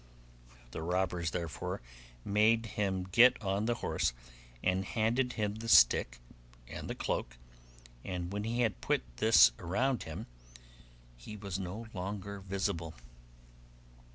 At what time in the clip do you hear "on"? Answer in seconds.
3.39-3.65